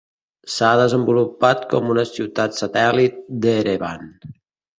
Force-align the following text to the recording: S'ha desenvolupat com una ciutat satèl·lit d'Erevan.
S'ha 0.51 0.69
desenvolupat 0.79 1.67
com 1.73 1.91
una 1.97 2.05
ciutat 2.13 2.57
satèl·lit 2.61 3.21
d'Erevan. 3.45 4.11